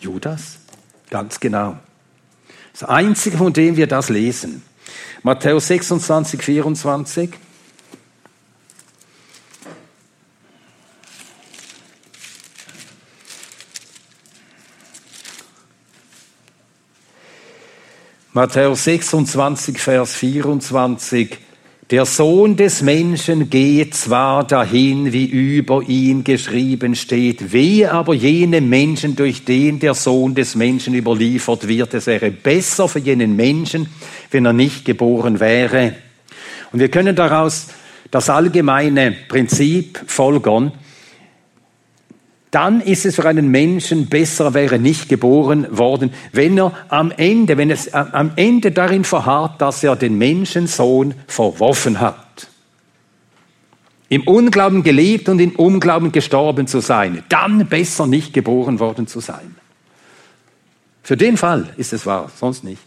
Judas? 0.00 0.58
Ganz 1.08 1.40
genau. 1.40 1.76
Das 2.72 2.84
Einzige, 2.84 3.36
von 3.36 3.52
dem 3.52 3.76
wir 3.76 3.86
das 3.86 4.08
lesen. 4.08 4.62
Matthäus 5.22 5.66
26, 5.68 6.42
24. 6.42 7.30
Matthäus 18.32 18.84
26, 18.84 19.80
Vers 19.80 20.14
24. 20.14 21.36
Der 21.90 22.06
Sohn 22.06 22.54
des 22.54 22.80
Menschen 22.80 23.50
geht 23.50 23.96
zwar 23.96 24.46
dahin, 24.46 25.12
wie 25.12 25.24
über 25.24 25.82
ihn 25.82 26.22
geschrieben 26.22 26.94
steht, 26.94 27.52
wehe 27.52 27.90
aber 27.90 28.14
jene 28.14 28.60
Menschen, 28.60 29.16
durch 29.16 29.44
den 29.44 29.80
der 29.80 29.94
Sohn 29.94 30.36
des 30.36 30.54
Menschen 30.54 30.94
überliefert 30.94 31.66
wird. 31.66 31.92
Es 31.92 32.06
wäre 32.06 32.30
besser 32.30 32.86
für 32.86 33.00
jenen 33.00 33.34
Menschen, 33.34 33.88
wenn 34.30 34.46
er 34.46 34.52
nicht 34.52 34.84
geboren 34.84 35.40
wäre. 35.40 35.96
Und 36.70 36.78
wir 36.78 36.88
können 36.88 37.16
daraus 37.16 37.66
das 38.12 38.30
allgemeine 38.30 39.10
Prinzip 39.26 40.04
folgern, 40.06 40.70
dann 42.50 42.80
ist 42.80 43.06
es 43.06 43.14
für 43.14 43.26
einen 43.26 43.48
Menschen 43.48 44.06
besser, 44.06 44.54
wäre 44.54 44.78
nicht 44.78 45.08
geboren 45.08 45.66
worden, 45.70 46.12
wenn 46.32 46.58
er 46.58 46.72
am 46.88 47.12
Ende, 47.12 47.56
wenn 47.56 47.70
es 47.70 47.94
am 47.94 48.32
Ende 48.34 48.72
darin 48.72 49.04
verharrt, 49.04 49.60
dass 49.60 49.84
er 49.84 49.94
den 49.94 50.18
Menschensohn 50.18 51.14
verworfen 51.28 52.00
hat. 52.00 52.48
Im 54.08 54.22
Unglauben 54.26 54.82
gelebt 54.82 55.28
und 55.28 55.38
im 55.38 55.52
Unglauben 55.52 56.10
gestorben 56.10 56.66
zu 56.66 56.80
sein, 56.80 57.22
dann 57.28 57.66
besser 57.68 58.08
nicht 58.08 58.32
geboren 58.32 58.80
worden 58.80 59.06
zu 59.06 59.20
sein. 59.20 59.54
Für 61.04 61.16
den 61.16 61.36
Fall 61.36 61.72
ist 61.76 61.92
es 61.92 62.04
wahr, 62.04 62.30
sonst 62.36 62.64
nicht. 62.64 62.82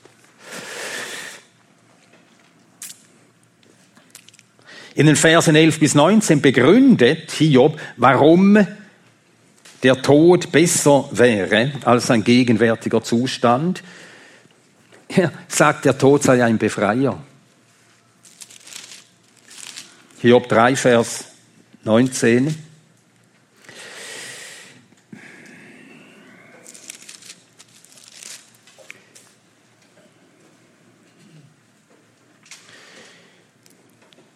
In 4.95 5.07
den 5.07 5.15
Versen 5.15 5.55
11 5.55 5.79
bis 5.79 5.95
19 5.95 6.41
begründet 6.41 7.31
Hiob, 7.31 7.79
warum 7.97 8.67
der 9.83 10.01
Tod 10.01 10.51
besser 10.51 11.09
wäre 11.11 11.73
als 11.83 12.07
sein 12.07 12.23
gegenwärtiger 12.23 13.03
Zustand. 13.03 13.83
Er 15.09 15.31
sagt, 15.49 15.85
der 15.85 15.97
Tod 15.97 16.23
sei 16.23 16.43
ein 16.43 16.57
Befreier. 16.57 17.21
Hiob 20.19 20.47
3, 20.47 20.77
Vers 20.77 21.25
19. 21.83 22.55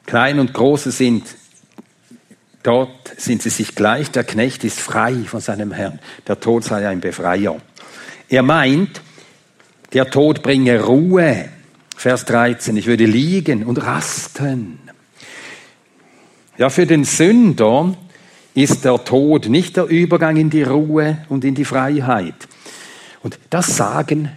Klein 0.06 0.40
und 0.40 0.54
Große 0.54 0.92
sind 0.92 1.24
Dort 2.68 3.14
sind 3.16 3.42
sie 3.42 3.50
sich 3.50 3.76
gleich, 3.76 4.12
der 4.12 4.26
Knecht 4.26 4.66
ist 4.66 4.82
frei 4.82 5.14
von 5.26 5.40
seinem 5.40 5.72
Herrn, 5.72 6.00
der 6.28 6.38
Tod 6.38 6.66
sei 6.66 6.86
ein 6.86 7.00
Befreier. 7.00 7.62
Er 8.28 8.44
meint, 8.44 9.00
der 9.94 10.10
Tod 10.10 10.44
bringe 10.44 10.84
Ruhe. 10.84 11.48
Vers 11.96 12.26
13, 12.26 12.76
ich 12.76 12.88
würde 12.88 13.06
liegen 13.06 13.64
und 13.64 13.78
rasten. 13.78 14.80
Ja, 16.58 16.70
für 16.70 16.86
den 16.86 17.06
Sünder 17.06 17.96
ist 18.54 18.84
der 18.84 19.02
Tod 19.02 19.48
nicht 19.48 19.78
der 19.78 19.86
Übergang 19.86 20.36
in 20.36 20.50
die 20.50 20.64
Ruhe 20.64 21.20
und 21.30 21.46
in 21.46 21.56
die 21.56 21.64
Freiheit. 21.64 22.50
Und 23.24 23.40
das 23.50 23.78
sagen 23.78 24.30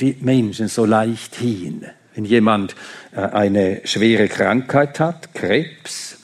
die 0.00 0.18
Menschen 0.20 0.68
so 0.68 0.84
leicht 0.84 1.34
hin. 1.34 1.86
Wenn 2.14 2.26
jemand 2.26 2.76
äh, 3.16 3.20
eine 3.20 3.80
schwere 3.84 4.28
Krankheit 4.28 5.00
hat, 5.00 5.32
Krebs, 5.32 6.19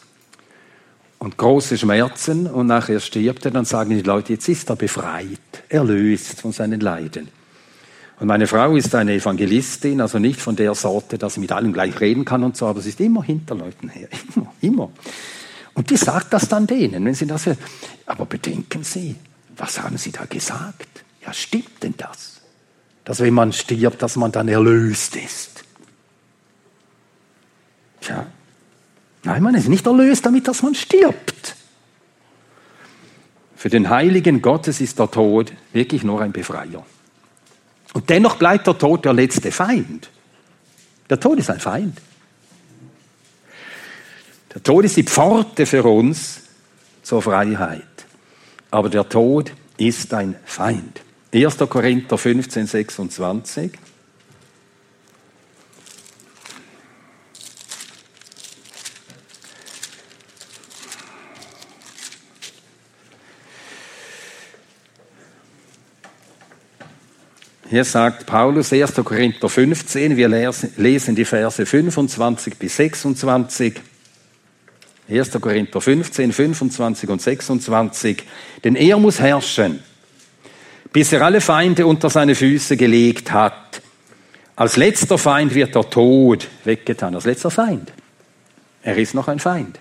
und 1.18 1.38
große 1.38 1.78
Schmerzen 1.78 2.46
und 2.46 2.66
nachher 2.66 3.00
stirbt 3.00 3.44
er, 3.44 3.50
dann 3.50 3.64
sagen 3.64 3.90
die 3.90 4.02
Leute, 4.02 4.34
jetzt 4.34 4.48
ist 4.48 4.68
er 4.68 4.76
befreit, 4.76 5.64
erlöst 5.68 6.40
von 6.40 6.52
seinen 6.52 6.80
Leiden. 6.80 7.28
Und 8.18 8.28
meine 8.28 8.46
Frau 8.46 8.76
ist 8.76 8.94
eine 8.94 9.14
Evangelistin, 9.14 10.00
also 10.00 10.18
nicht 10.18 10.40
von 10.40 10.56
der 10.56 10.74
Sorte, 10.74 11.18
dass 11.18 11.34
sie 11.34 11.40
mit 11.40 11.52
allen 11.52 11.72
gleich 11.72 12.00
reden 12.00 12.24
kann 12.24 12.42
und 12.42 12.56
so, 12.56 12.66
aber 12.66 12.80
sie 12.80 12.90
ist 12.90 13.00
immer 13.00 13.22
hinter 13.22 13.54
Leuten 13.54 13.88
her, 13.88 14.08
immer, 14.34 14.52
immer. 14.60 14.90
Und 15.74 15.90
die 15.90 15.96
sagt 15.96 16.32
das 16.32 16.48
dann 16.48 16.66
denen, 16.66 17.04
wenn 17.04 17.14
sie 17.14 17.26
das 17.26 17.44
hören. 17.44 17.58
Aber 18.06 18.24
bedenken 18.24 18.82
Sie, 18.82 19.14
was 19.56 19.82
haben 19.82 19.98
Sie 19.98 20.10
da 20.10 20.24
gesagt? 20.24 21.04
Ja, 21.24 21.34
stimmt 21.34 21.82
denn 21.82 21.94
das? 21.98 22.40
Dass 23.04 23.20
wenn 23.20 23.34
man 23.34 23.52
stirbt, 23.52 24.02
dass 24.02 24.16
man 24.16 24.32
dann 24.32 24.48
erlöst 24.48 25.16
ist. 25.16 25.64
Tja, 28.00 28.26
Nein, 29.26 29.42
man 29.42 29.56
ist 29.56 29.68
nicht 29.68 29.84
erlöst 29.84 30.24
damit, 30.24 30.46
dass 30.46 30.62
man 30.62 30.76
stirbt. 30.76 31.56
Für 33.56 33.68
den 33.68 33.90
Heiligen 33.90 34.40
Gottes 34.40 34.80
ist 34.80 35.00
der 35.00 35.10
Tod 35.10 35.52
wirklich 35.72 36.04
nur 36.04 36.20
ein 36.22 36.30
Befreier. 36.30 36.86
Und 37.92 38.08
dennoch 38.08 38.36
bleibt 38.36 38.68
der 38.68 38.78
Tod 38.78 39.04
der 39.04 39.12
letzte 39.14 39.50
Feind. 39.50 40.10
Der 41.10 41.18
Tod 41.18 41.40
ist 41.40 41.50
ein 41.50 41.58
Feind. 41.58 42.00
Der 44.54 44.62
Tod 44.62 44.84
ist 44.84 44.96
die 44.96 45.02
Pforte 45.02 45.66
für 45.66 45.82
uns 45.82 46.42
zur 47.02 47.20
Freiheit. 47.20 47.82
Aber 48.70 48.88
der 48.88 49.08
Tod 49.08 49.52
ist 49.76 50.14
ein 50.14 50.36
Feind. 50.44 51.00
1. 51.34 51.58
Korinther 51.68 52.16
15, 52.16 52.68
26. 52.68 53.72
Hier 67.76 67.84
sagt 67.84 68.24
Paulus 68.24 68.72
1. 68.72 68.94
Korinther 69.04 69.50
15, 69.50 70.16
wir 70.16 70.30
lesen 70.78 71.14
die 71.14 71.26
Verse 71.26 71.66
25 71.66 72.56
bis 72.56 72.74
26. 72.74 73.74
1. 75.10 75.30
Korinther 75.38 75.82
15, 75.82 76.32
25 76.32 77.10
und 77.10 77.20
26. 77.20 78.22
Denn 78.64 78.76
er 78.76 78.96
muss 78.98 79.20
herrschen, 79.20 79.80
bis 80.90 81.12
er 81.12 81.20
alle 81.20 81.42
Feinde 81.42 81.86
unter 81.86 82.08
seine 82.08 82.34
Füße 82.34 82.78
gelegt 82.78 83.30
hat. 83.30 83.82
Als 84.56 84.78
letzter 84.78 85.18
Feind 85.18 85.54
wird 85.54 85.74
der 85.74 85.90
Tod 85.90 86.48
weggetan. 86.64 87.14
Als 87.14 87.26
letzter 87.26 87.50
Feind. 87.50 87.92
Er 88.80 88.96
ist 88.96 89.12
noch 89.12 89.28
ein 89.28 89.38
Feind. 89.38 89.78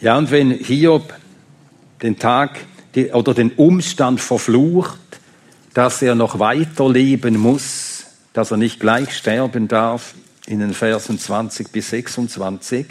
Ja, 0.00 0.16
und 0.16 0.30
wenn 0.30 0.52
Hiob 0.52 1.12
den 2.02 2.18
Tag 2.18 2.60
oder 3.12 3.34
den 3.34 3.50
Umstand 3.52 4.20
verflucht, 4.20 4.98
dass 5.74 6.02
er 6.02 6.14
noch 6.14 6.38
weiterleben 6.38 7.36
muss, 7.36 8.06
dass 8.32 8.52
er 8.52 8.58
nicht 8.58 8.78
gleich 8.78 9.16
sterben 9.16 9.66
darf, 9.66 10.14
in 10.46 10.60
den 10.60 10.72
Versen 10.72 11.18
20 11.18 11.72
bis 11.72 11.90
26, 11.90 12.86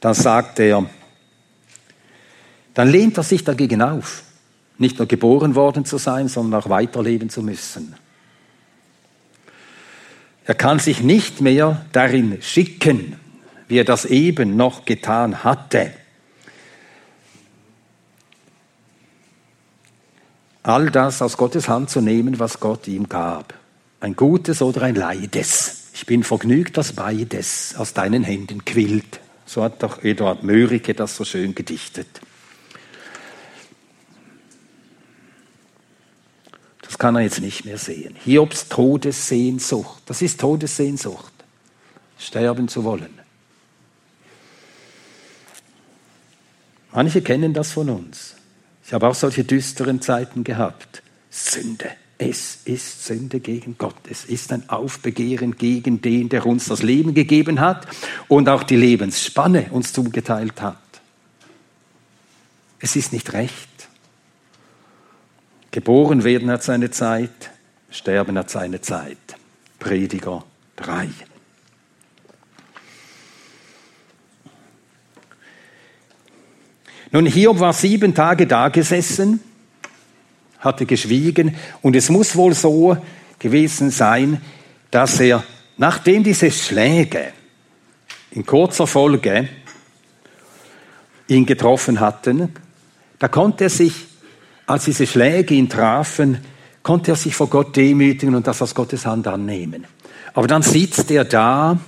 dann 0.00 0.14
sagt 0.14 0.58
er, 0.58 0.86
dann 2.72 2.88
lehnt 2.88 3.18
er 3.18 3.24
sich 3.24 3.44
dagegen 3.44 3.82
auf, 3.82 4.22
nicht 4.78 4.98
nur 4.98 5.06
geboren 5.06 5.54
worden 5.54 5.84
zu 5.84 5.98
sein, 5.98 6.28
sondern 6.28 6.62
auch 6.62 6.70
weiterleben 6.70 7.28
zu 7.28 7.42
müssen. 7.42 7.94
Er 10.44 10.54
kann 10.54 10.78
sich 10.78 11.02
nicht 11.02 11.40
mehr 11.40 11.84
darin 11.92 12.42
schicken, 12.42 13.16
wie 13.68 13.78
er 13.78 13.84
das 13.84 14.04
eben 14.04 14.56
noch 14.56 14.84
getan 14.84 15.44
hatte. 15.44 15.92
All 20.64 20.90
das 20.90 21.22
aus 21.22 21.36
Gottes 21.36 21.68
Hand 21.68 21.90
zu 21.90 22.00
nehmen, 22.00 22.38
was 22.38 22.60
Gott 22.60 22.86
ihm 22.86 23.08
gab. 23.08 23.54
Ein 24.00 24.14
gutes 24.14 24.62
oder 24.62 24.82
ein 24.82 24.94
leides. 24.94 25.90
Ich 25.94 26.06
bin 26.06 26.22
vergnügt, 26.24 26.76
dass 26.76 26.92
beides 26.92 27.74
aus 27.76 27.94
deinen 27.94 28.24
Händen 28.24 28.64
quillt. 28.64 29.20
So 29.46 29.62
hat 29.62 29.82
doch 29.82 30.02
Eduard 30.02 30.42
Mörike 30.42 30.94
das 30.94 31.16
so 31.16 31.24
schön 31.24 31.54
gedichtet. 31.54 32.20
Kann 37.02 37.16
er 37.16 37.22
jetzt 37.22 37.40
nicht 37.40 37.64
mehr 37.64 37.78
sehen. 37.78 38.14
Hiobs 38.24 38.68
Todessehnsucht, 38.68 40.04
das 40.06 40.22
ist 40.22 40.38
Todessehnsucht, 40.38 41.32
sterben 42.16 42.68
zu 42.68 42.84
wollen. 42.84 43.18
Manche 46.92 47.20
kennen 47.20 47.54
das 47.54 47.72
von 47.72 47.90
uns. 47.90 48.36
Ich 48.86 48.92
habe 48.92 49.08
auch 49.08 49.16
solche 49.16 49.42
düsteren 49.42 50.00
Zeiten 50.00 50.44
gehabt. 50.44 51.02
Sünde. 51.28 51.90
Es 52.18 52.60
ist 52.66 53.04
Sünde 53.04 53.40
gegen 53.40 53.76
Gott. 53.78 53.96
Es 54.08 54.24
ist 54.24 54.52
ein 54.52 54.68
Aufbegehren 54.68 55.56
gegen 55.56 56.02
den, 56.02 56.28
der 56.28 56.46
uns 56.46 56.66
das 56.66 56.84
Leben 56.84 57.14
gegeben 57.14 57.58
hat 57.58 57.88
und 58.28 58.48
auch 58.48 58.62
die 58.62 58.76
Lebensspanne 58.76 59.72
uns 59.72 59.92
zugeteilt 59.92 60.62
hat. 60.62 60.78
Es 62.78 62.94
ist 62.94 63.12
nicht 63.12 63.32
recht. 63.32 63.88
Geboren 65.72 66.22
werden 66.22 66.50
hat 66.50 66.62
seine 66.62 66.90
Zeit, 66.90 67.50
sterben 67.90 68.36
hat 68.36 68.50
seine 68.50 68.82
Zeit. 68.82 69.16
Prediger 69.78 70.44
3. 70.76 71.08
Nun, 77.10 77.24
Hiob 77.24 77.58
war 77.58 77.72
sieben 77.72 78.14
Tage 78.14 78.46
da 78.46 78.68
gesessen, 78.68 79.40
hatte 80.58 80.84
geschwiegen 80.84 81.56
und 81.80 81.96
es 81.96 82.10
muss 82.10 82.36
wohl 82.36 82.52
so 82.52 82.98
gewesen 83.38 83.90
sein, 83.90 84.42
dass 84.90 85.20
er, 85.20 85.42
nachdem 85.78 86.22
diese 86.22 86.50
Schläge 86.50 87.32
in 88.30 88.44
kurzer 88.44 88.86
Folge 88.86 89.48
ihn 91.28 91.46
getroffen 91.46 91.98
hatten, 91.98 92.54
da 93.18 93.28
konnte 93.28 93.64
er 93.64 93.70
sich 93.70 94.11
als 94.72 94.86
diese 94.86 95.06
Schläge 95.06 95.54
ihn 95.54 95.68
trafen, 95.68 96.38
konnte 96.82 97.12
er 97.12 97.16
sich 97.16 97.36
vor 97.36 97.48
Gott 97.48 97.76
demütigen 97.76 98.34
und 98.34 98.46
das 98.46 98.62
aus 98.62 98.74
Gottes 98.74 99.06
Hand 99.06 99.26
annehmen. 99.26 99.86
Aber 100.34 100.46
dann 100.46 100.62
sitzt 100.62 101.10
er 101.10 101.24
da 101.24 101.78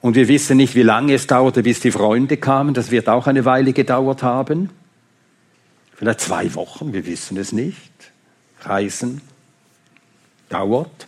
und 0.00 0.14
wir 0.14 0.28
wissen 0.28 0.58
nicht, 0.58 0.74
wie 0.74 0.82
lange 0.82 1.14
es 1.14 1.26
dauerte, 1.26 1.62
bis 1.62 1.80
die 1.80 1.90
Freunde 1.90 2.36
kamen. 2.36 2.74
Das 2.74 2.90
wird 2.90 3.08
auch 3.08 3.26
eine 3.26 3.44
Weile 3.46 3.72
gedauert 3.72 4.22
haben. 4.22 4.68
Vielleicht 5.94 6.20
zwei 6.20 6.54
Wochen, 6.54 6.92
wir 6.92 7.06
wissen 7.06 7.36
es 7.38 7.52
nicht. 7.52 7.92
Reisen 8.60 9.22
dauert. 10.50 11.06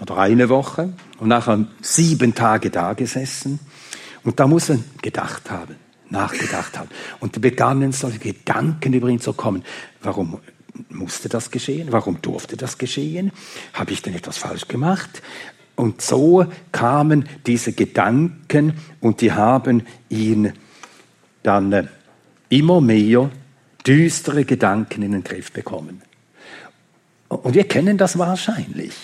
Oder 0.00 0.18
eine 0.18 0.48
Woche. 0.48 0.92
Und 1.18 1.28
nachher 1.28 1.66
sieben 1.80 2.34
Tage 2.34 2.70
da 2.70 2.92
gesessen. 2.92 3.58
Und 4.22 4.38
da 4.38 4.46
muss 4.46 4.68
er 4.68 4.78
gedacht 5.00 5.50
haben 5.50 5.87
nachgedacht 6.10 6.78
hat. 6.78 6.88
Und 7.20 7.40
begannen 7.40 7.92
solche 7.92 8.18
Gedanken 8.18 8.92
über 8.92 9.08
ihn 9.08 9.20
zu 9.20 9.32
kommen. 9.32 9.64
Warum 10.02 10.38
musste 10.88 11.28
das 11.28 11.50
geschehen? 11.50 11.88
Warum 11.90 12.22
durfte 12.22 12.56
das 12.56 12.78
geschehen? 12.78 13.32
Habe 13.72 13.92
ich 13.92 14.02
denn 14.02 14.14
etwas 14.14 14.38
falsch 14.38 14.68
gemacht? 14.68 15.22
Und 15.74 16.02
so 16.02 16.44
kamen 16.72 17.28
diese 17.46 17.72
Gedanken 17.72 18.74
und 19.00 19.20
die 19.20 19.32
haben 19.32 19.84
ihn 20.08 20.52
dann 21.44 21.72
äh, 21.72 21.84
immer 22.48 22.80
mehr 22.80 23.30
düstere 23.86 24.44
Gedanken 24.44 25.02
in 25.02 25.12
den 25.12 25.22
Griff 25.22 25.52
bekommen. 25.52 26.02
Und 27.28 27.54
wir 27.54 27.64
kennen 27.64 27.96
das 27.96 28.18
wahrscheinlich. 28.18 28.94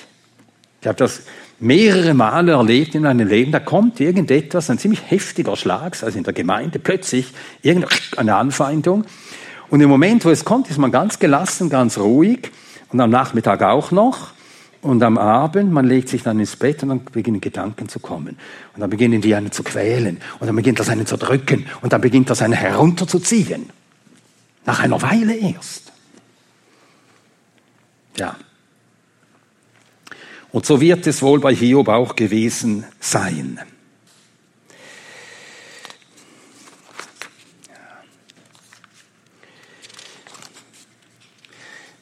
Ich 0.80 0.86
habe 0.86 0.98
das 0.98 1.22
mehrere 1.60 2.14
Male 2.14 2.52
erlebt 2.52 2.94
in 2.94 3.02
meinem 3.02 3.28
Leben, 3.28 3.52
da 3.52 3.60
kommt 3.60 4.00
irgendetwas, 4.00 4.70
ein 4.70 4.78
ziemlich 4.78 5.02
heftiger 5.10 5.56
Schlag, 5.56 6.02
also 6.02 6.18
in 6.18 6.24
der 6.24 6.32
Gemeinde, 6.32 6.78
plötzlich 6.78 7.32
irgendeine 7.62 8.36
Anfeindung. 8.36 9.04
Und 9.70 9.80
im 9.80 9.88
Moment, 9.88 10.24
wo 10.24 10.30
es 10.30 10.44
kommt, 10.44 10.70
ist 10.70 10.78
man 10.78 10.92
ganz 10.92 11.18
gelassen, 11.18 11.70
ganz 11.70 11.98
ruhig 11.98 12.50
und 12.90 13.00
am 13.00 13.10
Nachmittag 13.10 13.62
auch 13.62 13.90
noch. 13.90 14.32
Und 14.82 15.02
am 15.02 15.16
Abend, 15.16 15.72
man 15.72 15.86
legt 15.86 16.10
sich 16.10 16.22
dann 16.22 16.38
ins 16.38 16.56
Bett 16.56 16.82
und 16.82 16.90
dann 16.90 17.04
beginnen 17.04 17.40
Gedanken 17.40 17.88
zu 17.88 18.00
kommen. 18.00 18.36
Und 18.74 18.80
dann 18.80 18.90
beginnen 18.90 19.22
die 19.22 19.34
einen 19.34 19.50
zu 19.50 19.62
quälen. 19.62 20.20
Und 20.40 20.46
dann 20.46 20.54
beginnt 20.54 20.78
das 20.78 20.90
einen 20.90 21.06
zu 21.06 21.16
drücken. 21.16 21.66
Und 21.80 21.94
dann 21.94 22.02
beginnt 22.02 22.28
das 22.28 22.42
einen 22.42 22.52
herunterzuziehen. 22.52 23.70
Nach 24.66 24.80
einer 24.80 25.00
Weile 25.00 25.34
erst. 25.34 25.90
Ja. 28.18 28.36
Und 30.54 30.64
so 30.64 30.80
wird 30.80 31.04
es 31.08 31.20
wohl 31.20 31.40
bei 31.40 31.52
Hiob 31.52 31.88
auch 31.88 32.14
gewesen 32.14 32.84
sein. 33.00 33.58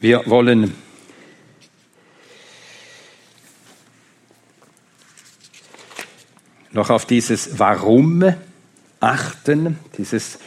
Wir 0.00 0.26
wollen 0.26 0.74
noch 6.72 6.90
auf 6.90 7.06
dieses 7.06 7.58
Warum 7.58 8.34
achten, 9.00 9.78
dieses 9.96 10.38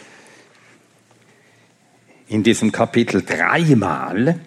in 2.27 2.43
diesem 2.43 2.71
Kapitel 2.71 3.23
dreimal 3.23 4.39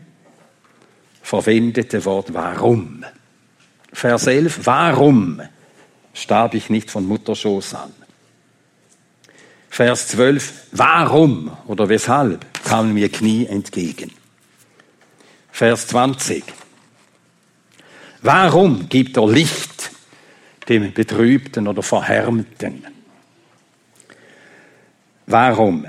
verwendete 1.22 2.04
Wort 2.04 2.32
Warum. 2.32 3.04
Vers 3.92 4.27
11, 4.27 4.61
warum 4.64 5.40
starb 6.12 6.55
ich 6.55 6.70
nicht 6.70 6.90
von 6.90 7.07
Mutterschoß 7.07 7.74
an? 7.74 7.92
Vers 9.70 10.09
12, 10.09 10.68
warum 10.72 11.57
oder 11.66 11.88
weshalb 11.88 12.46
kamen 12.64 12.94
mir 12.94 13.11
Knie 13.11 13.46
entgegen? 13.46 14.12
Vers 15.51 15.88
20, 15.88 16.44
warum 18.22 18.88
gibt 18.88 19.16
er 19.16 19.29
Licht 19.29 19.90
dem 20.68 20.92
Betrübten 20.92 21.68
oder 21.68 21.83
Verhärmten? 21.83 22.87
Warum? 25.27 25.87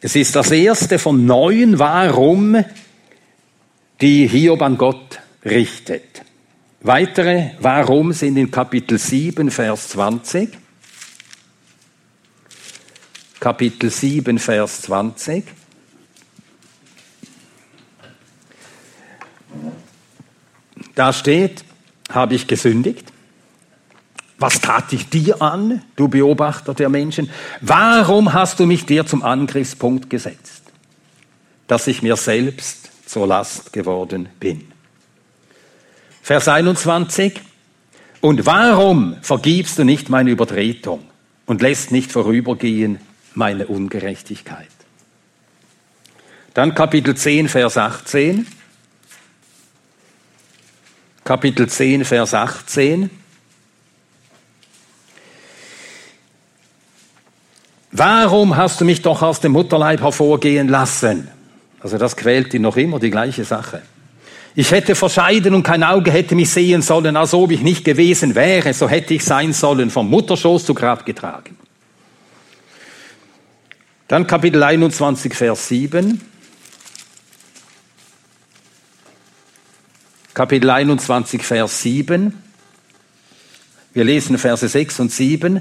Es 0.00 0.16
ist 0.16 0.36
das 0.36 0.50
erste 0.50 0.98
von 0.98 1.26
neun 1.26 1.78
Warum, 1.78 2.64
die 4.00 4.26
Hiob 4.26 4.62
an 4.62 4.76
Gott 4.76 5.20
richtet. 5.44 6.25
Weitere 6.86 7.50
Warum 7.58 8.12
sind 8.12 8.36
in 8.36 8.48
Kapitel 8.48 8.96
7, 8.96 9.50
Vers 9.50 9.88
20. 9.88 10.56
Kapitel 13.40 13.90
7, 13.90 14.38
Vers 14.38 14.82
20. 14.82 15.44
Da 20.94 21.12
steht, 21.12 21.64
habe 22.08 22.36
ich 22.36 22.46
gesündigt 22.46 23.12
Was 24.38 24.60
tat 24.60 24.92
ich 24.92 25.08
dir 25.08 25.42
an, 25.42 25.82
du 25.96 26.06
Beobachter 26.06 26.72
der 26.72 26.88
Menschen? 26.88 27.30
Warum 27.62 28.32
hast 28.32 28.60
du 28.60 28.64
mich 28.64 28.86
dir 28.86 29.04
zum 29.04 29.24
Angriffspunkt 29.24 30.08
gesetzt, 30.08 30.62
dass 31.66 31.88
ich 31.88 32.02
mir 32.02 32.14
selbst 32.14 32.92
zur 33.06 33.26
Last 33.26 33.72
geworden 33.72 34.28
bin? 34.38 34.75
Vers 36.26 36.48
21. 36.48 37.40
Und 38.20 38.46
warum 38.46 39.16
vergibst 39.22 39.78
du 39.78 39.84
nicht 39.84 40.08
meine 40.08 40.30
Übertretung 40.30 41.04
und 41.46 41.62
lässt 41.62 41.92
nicht 41.92 42.10
vorübergehen 42.10 42.98
meine 43.34 43.68
Ungerechtigkeit? 43.68 44.66
Dann 46.52 46.74
Kapitel 46.74 47.14
10, 47.14 47.48
Vers 47.48 47.78
18. 47.78 48.44
Kapitel 51.22 51.68
10, 51.68 52.04
Vers 52.04 52.34
18. 52.34 53.08
Warum 57.92 58.56
hast 58.56 58.80
du 58.80 58.84
mich 58.84 59.00
doch 59.00 59.22
aus 59.22 59.38
dem 59.38 59.52
Mutterleib 59.52 60.00
hervorgehen 60.00 60.66
lassen? 60.66 61.28
Also 61.78 61.98
das 61.98 62.16
quält 62.16 62.52
ihn 62.52 62.62
noch 62.62 62.76
immer, 62.76 62.98
die 62.98 63.10
gleiche 63.12 63.44
Sache. 63.44 63.82
Ich 64.58 64.70
hätte 64.70 64.94
verscheiden 64.94 65.52
und 65.52 65.64
kein 65.64 65.84
Auge 65.84 66.10
hätte 66.10 66.34
mich 66.34 66.48
sehen 66.48 66.80
sollen, 66.80 67.14
als 67.14 67.34
ob 67.34 67.50
ich 67.50 67.60
nicht 67.60 67.84
gewesen 67.84 68.34
wäre, 68.34 68.72
so 68.72 68.88
hätte 68.88 69.12
ich 69.12 69.22
sein 69.22 69.52
sollen, 69.52 69.90
vom 69.90 70.08
Mutterschoß 70.08 70.64
zu 70.64 70.72
Grab 70.72 71.04
getragen. 71.04 71.58
Dann 74.08 74.26
Kapitel 74.26 74.62
21, 74.62 75.34
Vers 75.34 75.68
7. 75.68 76.22
Kapitel 80.32 80.70
21, 80.70 81.42
Vers 81.42 81.82
7. 81.82 82.42
Wir 83.92 84.04
lesen 84.04 84.38
Verse 84.38 84.66
6 84.66 85.00
und 85.00 85.12
7. 85.12 85.60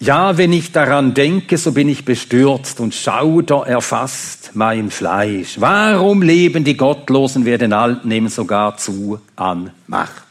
Ja, 0.00 0.38
wenn 0.38 0.52
ich 0.52 0.70
daran 0.70 1.12
denke, 1.12 1.58
so 1.58 1.72
bin 1.72 1.88
ich 1.88 2.04
bestürzt 2.04 2.78
und 2.78 2.94
Schauder 2.94 3.66
erfasst 3.66 4.52
mein 4.54 4.90
Fleisch. 4.90 5.56
Warum 5.58 6.22
leben 6.22 6.62
die 6.62 6.76
Gottlosen, 6.76 7.44
wer 7.44 7.58
den 7.58 7.72
Alten 7.72 8.06
nehmen 8.06 8.28
sogar 8.28 8.76
zu 8.76 9.20
an 9.34 9.72
Macht? 9.88 10.22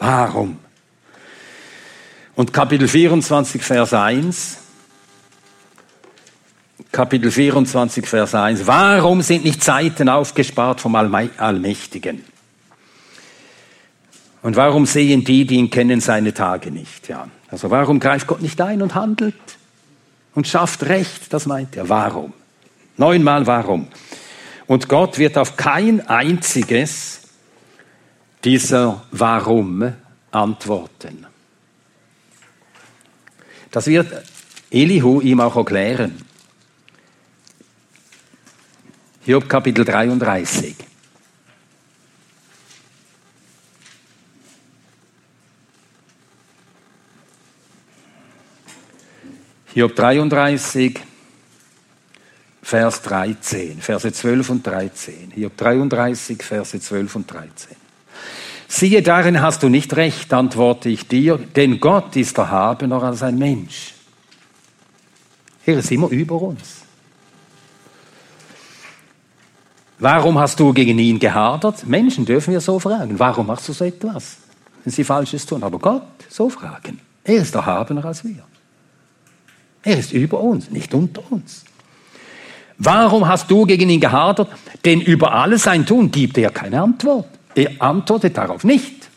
Warum? 0.00 0.58
Und 2.34 2.52
Kapitel 2.52 2.88
24, 2.88 3.62
Vers 3.62 3.94
1. 3.94 4.58
Kapitel 6.90 7.30
24, 7.30 8.06
Vers 8.06 8.34
1. 8.34 8.66
Warum 8.66 9.22
sind 9.22 9.44
nicht 9.44 9.62
Zeiten 9.62 10.08
aufgespart 10.08 10.80
vom 10.80 10.96
Allmächtigen? 10.96 12.33
Und 14.44 14.56
warum 14.56 14.84
sehen 14.84 15.24
die, 15.24 15.46
die 15.46 15.54
ihn 15.54 15.70
kennen, 15.70 16.02
seine 16.02 16.34
Tage 16.34 16.70
nicht? 16.70 17.08
Ja. 17.08 17.28
Also 17.48 17.70
warum 17.70 17.98
greift 17.98 18.26
Gott 18.26 18.42
nicht 18.42 18.60
ein 18.60 18.82
und 18.82 18.94
handelt 18.94 19.34
und 20.34 20.46
schafft 20.46 20.82
Recht? 20.82 21.32
Das 21.32 21.46
meint 21.46 21.74
er. 21.76 21.88
Warum? 21.88 22.34
Neunmal 22.98 23.46
warum. 23.46 23.88
Und 24.66 24.86
Gott 24.90 25.16
wird 25.16 25.38
auf 25.38 25.56
kein 25.56 26.06
einziges 26.06 27.22
dieser 28.44 29.02
Warum 29.12 29.94
antworten. 30.30 31.26
Das 33.70 33.86
wird 33.86 34.12
Elihu 34.70 35.22
ihm 35.22 35.40
auch 35.40 35.56
erklären. 35.56 36.20
Hiob 39.22 39.48
Kapitel 39.48 39.86
33. 39.86 40.76
Hiob 49.74 49.96
33, 49.96 51.00
Vers 52.62 53.02
13, 53.02 53.80
Verse 53.80 54.12
12 54.12 54.50
und 54.50 54.64
13. 54.64 55.32
Hiob 55.34 55.56
33, 55.56 56.40
Verse 56.40 56.80
12 56.80 57.16
und 57.16 57.32
13. 57.32 57.76
Siehe, 58.68 59.02
darin 59.02 59.40
hast 59.40 59.64
du 59.64 59.68
nicht 59.68 59.96
recht, 59.96 60.32
antworte 60.32 60.88
ich 60.88 61.08
dir, 61.08 61.38
denn 61.38 61.80
Gott 61.80 62.14
ist 62.14 62.38
erhabener 62.38 63.02
als 63.02 63.24
ein 63.24 63.36
Mensch. 63.36 63.94
Er 65.66 65.78
ist 65.78 65.90
immer 65.90 66.08
über 66.08 66.40
uns. 66.40 66.82
Warum 69.98 70.38
hast 70.38 70.60
du 70.60 70.72
gegen 70.72 71.00
ihn 71.00 71.18
gehadert? 71.18 71.84
Menschen 71.84 72.24
dürfen 72.24 72.52
wir 72.52 72.60
so 72.60 72.78
fragen. 72.78 73.18
Warum 73.18 73.48
machst 73.48 73.68
du 73.68 73.72
so 73.72 73.84
etwas? 73.84 74.36
Wenn 74.84 74.92
sie 74.92 75.02
Falsches 75.02 75.44
tun. 75.44 75.64
Aber 75.64 75.80
Gott, 75.80 76.02
so 76.28 76.48
fragen. 76.48 77.00
Er 77.24 77.42
ist 77.42 77.56
erhabener 77.56 78.04
als 78.04 78.22
wir. 78.22 78.44
Er 79.84 79.98
ist 79.98 80.12
über 80.12 80.40
uns, 80.40 80.70
nicht 80.70 80.92
unter 80.94 81.22
uns. 81.30 81.64
Warum 82.78 83.28
hast 83.28 83.50
du 83.50 83.66
gegen 83.66 83.88
ihn 83.90 84.00
gehadert? 84.00 84.48
Denn 84.84 85.00
über 85.00 85.32
alles 85.32 85.62
sein 85.62 85.86
Tun 85.86 86.10
gibt 86.10 86.38
er 86.38 86.50
keine 86.50 86.82
Antwort. 86.82 87.26
Er 87.54 87.70
antwortet 87.80 88.36
darauf 88.36 88.64
nicht. 88.64 89.08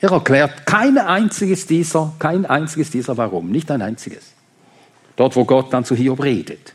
Er 0.00 0.10
erklärt 0.10 0.66
kein 0.66 0.98
einziges 0.98 1.66
dieser, 1.66 2.12
kein 2.18 2.46
einziges 2.46 2.90
dieser 2.90 3.16
Warum, 3.16 3.50
nicht 3.50 3.70
ein 3.70 3.82
einziges. 3.82 4.32
Dort, 5.16 5.36
wo 5.36 5.44
Gott 5.44 5.72
dann 5.72 5.84
zu 5.84 5.94
Hiob 5.94 6.22
redet. 6.22 6.74